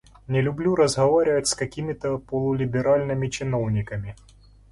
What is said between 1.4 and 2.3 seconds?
с какими-то